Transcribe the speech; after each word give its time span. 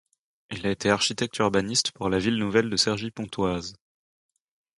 Il 0.49 0.65
a 0.65 0.71
été 0.71 0.89
architecte-urbaniste 0.89 1.91
pour 1.91 2.09
la 2.09 2.17
ville 2.17 2.37
nouvelle 2.39 2.71
de 2.71 2.75
Cergy-Pontoise. 2.75 3.75